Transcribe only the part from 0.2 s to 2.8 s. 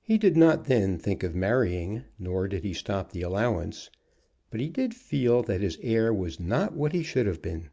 not then think of marrying, nor did he